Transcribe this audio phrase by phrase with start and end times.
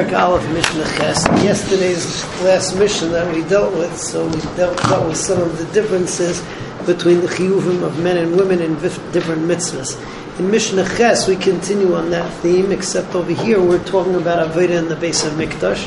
[0.00, 1.26] Perak Aleph Mishnah Ches.
[1.44, 5.66] Yesterday's last mission that we dealt with, so we dealt, dealt with some of the
[5.74, 6.42] differences
[6.86, 10.00] between the chiyuvim of men and women in different mitzvahs.
[10.38, 14.70] In Mishnah Ches, we continue on that theme, except over here we're talking about Aveda
[14.70, 15.86] in the base of Mikdash.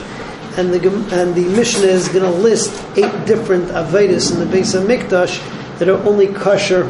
[0.59, 0.87] And the,
[1.19, 5.39] and the Mishnah is going to list eight different Avedas in the base of Mikdash
[5.79, 6.85] that are only kosher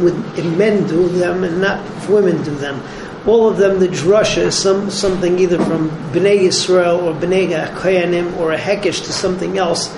[0.00, 0.16] with,
[0.56, 2.82] men do them and not women do them
[3.26, 8.52] all of them the drusha, some, something either from Bnei Yisrael or Bnei Koyanim or
[8.52, 9.88] a Hekesh to something else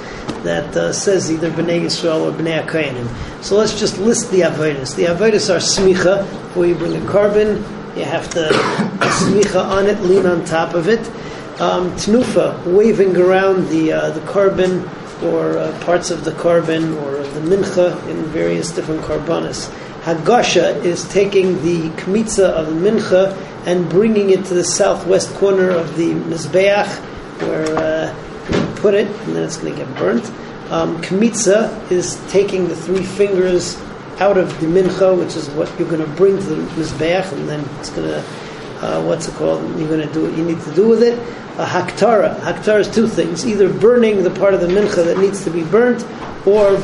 [0.43, 3.09] that uh, says either Bnei Yisrael or Bnei Koyanim.
[3.45, 4.97] So let's just list the Avodas.
[4.97, 6.25] The Avodas are smicha,
[6.57, 7.59] where you bring a korban,
[7.97, 11.07] you have to smicha on it, lean on top of it.
[11.61, 14.89] Um, tnufa, waving around the uh, the korban
[15.23, 19.71] or uh, parts of the korban or the mincha in various different korbanos.
[20.03, 25.71] Hagasha is taking the kmitza of the mincha and bringing it to the southwest corner
[25.71, 26.89] of the mizbeach,
[27.41, 28.15] where uh,
[28.51, 30.25] you put it, and then it's going to get burnt.
[30.73, 33.81] Um, kmitza is taking the three fingers
[34.19, 37.49] out of the mincha, which is what you're going to bring to the mizbeach, and
[37.49, 38.25] then it's going to
[38.83, 39.63] uh, what's it called?
[39.79, 41.19] You're going to do what you need to do with it.
[41.59, 42.39] A haktara.
[42.41, 45.63] Haktara is two things: either burning the part of the mincha that needs to be
[45.63, 46.05] burnt,
[46.47, 46.77] or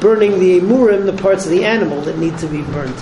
[0.00, 2.96] burning the emurim, the parts of the animal that need to be burnt.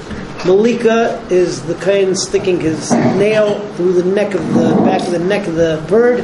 [0.44, 5.18] Malika is the kind sticking his nail through the neck of the back of the
[5.18, 6.20] neck of the bird,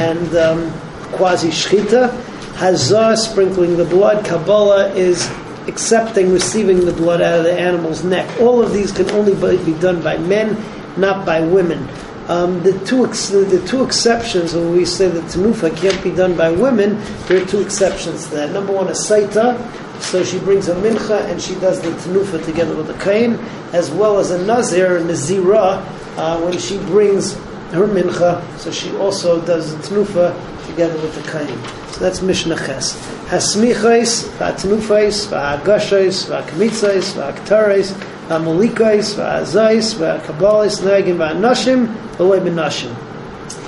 [0.00, 0.72] and um,
[1.12, 2.08] quasi shchita.
[2.56, 4.24] Hazah sprinkling the blood.
[4.24, 5.28] Kabbalah is
[5.68, 8.40] accepting, receiving the blood out of the animal's neck.
[8.40, 10.56] All of these can only be done by men,
[10.96, 11.88] not by women.
[12.28, 16.36] Um, the two ex- the two exceptions when we say that tenufa can't be done
[16.36, 18.50] by women, there are two exceptions to that.
[18.50, 19.56] Number one, a saita,
[20.00, 23.34] so she brings a mincha and she does the tenufa together with the kain,
[23.72, 25.84] as well as a nazir, a nazira,
[26.16, 27.34] uh, when she brings
[27.72, 30.34] her mincha, so she also does the tenufa
[30.66, 31.58] together with the kain.
[31.92, 32.94] So that's Mishnah Ches.
[33.28, 37.92] Hasmichais, va'tenufais, va'agashais, va'kmitzais, va'aktarais,
[38.28, 42.94] va'molikais, va'azais, va'kabalis, nagim, va'anashim, v'loy benashim.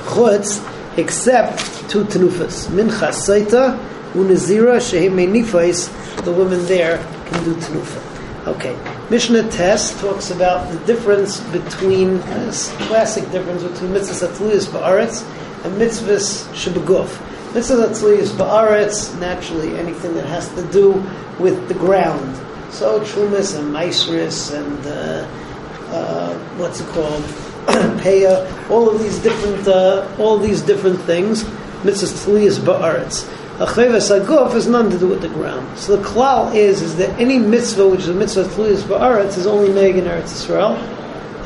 [0.06, 0.64] Chutz,
[0.98, 1.58] except
[1.88, 2.68] two tenufas.
[2.68, 3.78] Mincha saita,
[4.14, 5.90] unazira, shehim menifais,
[6.24, 8.04] the women there can do tenufa.
[8.46, 8.74] Okay,
[9.10, 15.22] Mishnah Tes talks about the difference between this classic difference between mitzvahs atluyas ba'aretz
[15.64, 17.08] and mitzvahs shebeguf.
[17.52, 20.92] Mitzvahs atluyas ba'aretz, naturally anything that has to do
[21.38, 22.34] with the ground.
[22.70, 27.22] So trumas and maisris and uh, uh, what's it called,
[28.02, 31.44] peya, all of these different, uh, all these different things.
[31.82, 33.26] Mitzvahs atluyas ba'aretz.
[33.60, 35.78] A chayvas aguf has nothing to do with the ground.
[35.78, 39.46] So the klal is is that any mitzvah which is a mitzvah tluyas ba'aretz is
[39.46, 40.76] only made in Eretz Yisrael.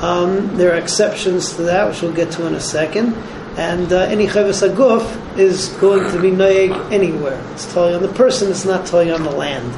[0.03, 3.15] Um, there are exceptions to that, which we'll get to in a second.
[3.57, 7.41] And uh, any chayvas aguf is going to be noyeg anywhere.
[7.53, 8.51] It's telling on the person.
[8.51, 9.73] It's not telling on the land.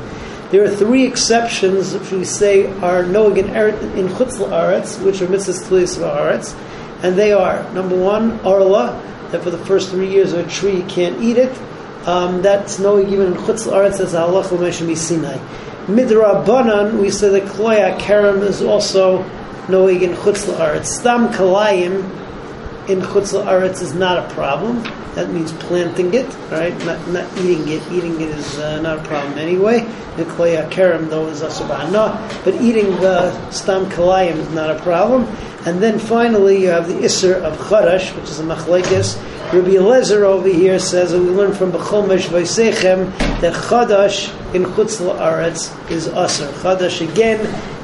[0.54, 3.48] There are three exceptions which we say are noeg in,
[3.98, 6.54] in chutz la'aretz, which are mitzvahs tluyas ba'aretz,
[7.02, 10.76] and they are number one arla that for the first three years of a tree
[10.76, 11.50] you can't eat it.
[12.06, 15.38] Um, that's knowing even in Chutz La'aretz as Allah L'Meshem Sinai.
[15.86, 19.28] Midra Banan, we say that Kloya Kerem is also
[19.68, 20.86] knowing in Chutz La'aretz.
[20.86, 21.94] Stam Kalayim
[22.88, 24.84] in Chutz La'aretz is not a problem.
[25.14, 26.76] That means planting it, right?
[26.84, 27.82] Not, not eating it.
[27.92, 29.80] Eating it is uh, not a problem anyway.
[30.16, 32.44] The Kerem, though, is Asabana.
[32.44, 35.24] But eating the Stam Kalayim is not a problem.
[35.66, 39.18] And then finally, you have the Isser of Chadash, which is a Machlekes,
[39.52, 45.00] Rabbi Eliezer over here says, and we learn from Bechomesh Vaisechem that Chadash in Chutz
[45.00, 46.48] La'aretz is Aser.
[46.54, 47.40] Chadash again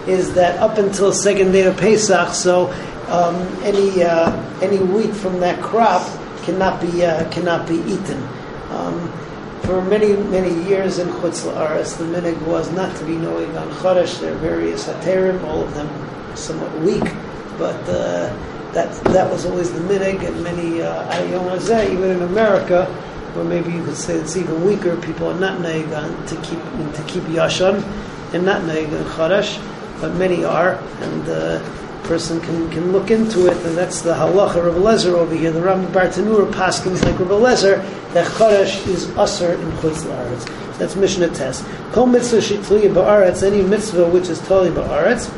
[0.09, 2.73] is that up until second day of Pesach, so
[3.09, 4.33] um, any uh,
[4.63, 6.03] any wheat from that crop
[6.51, 8.23] cannot be uh, cannot be eaten.
[8.71, 9.13] Um,
[9.63, 13.69] for many many years in Chutz La'aretz, the minig was not to be knowing on
[13.71, 14.21] Chadash.
[14.21, 15.89] There are various haterim, all of them
[16.37, 17.05] somewhat weak,
[17.59, 17.89] but.
[17.89, 18.35] Uh,
[18.73, 22.87] that that was always the minig, and many uh, even in America,
[23.37, 24.97] or maybe you could say it's even weaker.
[24.99, 26.61] People are not neigan to keep
[26.95, 27.83] to keep yashan,
[28.33, 29.59] and not neigan chadash,
[30.01, 31.59] but many are, and uh,
[32.05, 35.51] person can, can look into it, and that's the halacha of Lezer over here.
[35.51, 37.83] The Ram Bartanura paskins like Rav Lezer
[38.13, 40.79] that chadash is usher in chutz laaretz.
[40.79, 41.63] That's Mishnah Tes.
[41.93, 45.31] Kol mitzvah shitliya ba'aretz, any mitzvah which is totally ba'aretz,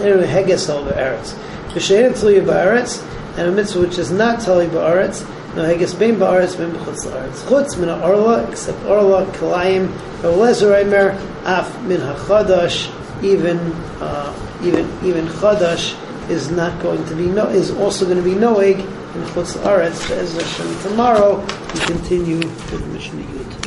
[0.00, 1.34] and heges al ba'aretz.
[1.68, 3.02] B'shein tluya ba'aretz,
[3.38, 5.22] and a mitzvah which is not tali ba'aretz,
[5.54, 7.44] no heges bein ba'aretz, bein b'chutz la'aretz.
[7.46, 9.88] Chutz min ha'orla, except orla, kalayim,
[10.22, 11.10] v'lezer aimer,
[11.44, 12.90] af min ha'chadash,
[13.22, 13.58] even,
[14.00, 14.32] uh,
[14.62, 15.98] even, even chadash
[16.30, 20.08] is not going to be no is also going to be noeg in Chutz Aretz.
[20.08, 21.38] Hashem tomorrow
[21.74, 23.54] we continue with Mishnah Yud.